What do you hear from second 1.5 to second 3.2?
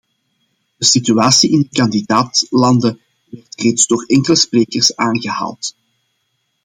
de kandidaat-landen